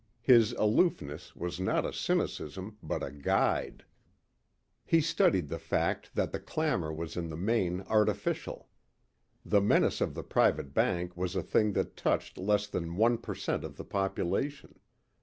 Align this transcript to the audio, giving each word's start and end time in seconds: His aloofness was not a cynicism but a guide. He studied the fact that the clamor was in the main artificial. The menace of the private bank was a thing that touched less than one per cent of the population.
His 0.23 0.53
aloofness 0.53 1.35
was 1.35 1.59
not 1.59 1.85
a 1.85 1.93
cynicism 1.93 2.75
but 2.81 3.03
a 3.03 3.11
guide. 3.11 3.85
He 4.83 4.99
studied 4.99 5.47
the 5.47 5.59
fact 5.59 6.15
that 6.15 6.31
the 6.31 6.39
clamor 6.39 6.91
was 6.91 7.15
in 7.15 7.29
the 7.29 7.37
main 7.37 7.81
artificial. 7.81 8.67
The 9.45 9.61
menace 9.61 10.01
of 10.01 10.15
the 10.15 10.23
private 10.23 10.73
bank 10.73 11.15
was 11.15 11.35
a 11.35 11.43
thing 11.43 11.73
that 11.73 11.95
touched 11.95 12.39
less 12.39 12.65
than 12.65 12.95
one 12.95 13.19
per 13.19 13.35
cent 13.35 13.63
of 13.63 13.77
the 13.77 13.85
population. 13.85 14.79